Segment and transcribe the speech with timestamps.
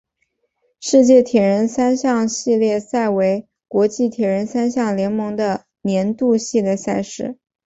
[0.79, 7.37] 世界铁人三项系列赛为国际铁人三项联盟的年度系列赛事。